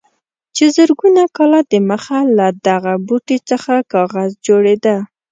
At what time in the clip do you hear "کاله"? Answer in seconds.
1.37-1.59